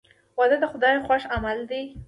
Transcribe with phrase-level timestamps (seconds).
[0.37, 1.83] •واده د خدای خوښ عمل دی.